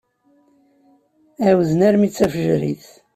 [1.45, 2.85] Ɛawzen armi d tafejrit.